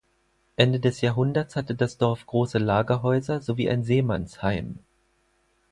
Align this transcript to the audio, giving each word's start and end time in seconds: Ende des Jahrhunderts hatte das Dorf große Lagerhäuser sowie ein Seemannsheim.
Ende 0.55 0.79
des 0.79 1.01
Jahrhunderts 1.01 1.55
hatte 1.55 1.75
das 1.75 1.99
Dorf 1.99 2.25
große 2.25 2.57
Lagerhäuser 2.57 3.39
sowie 3.39 3.69
ein 3.69 3.83
Seemannsheim. 3.83 4.79